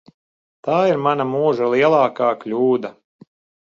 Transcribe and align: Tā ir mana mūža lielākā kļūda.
Tā 0.67 0.77
ir 0.93 1.03
mana 1.09 1.29
mūža 1.35 1.71
lielākā 1.77 2.35
kļūda. 2.43 2.97